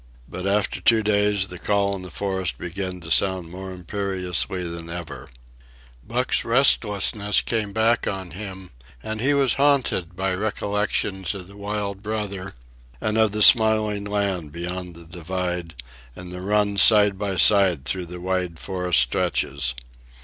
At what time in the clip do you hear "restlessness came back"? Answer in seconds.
6.43-8.07